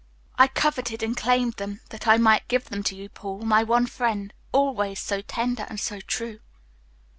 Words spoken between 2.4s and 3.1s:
give them to you,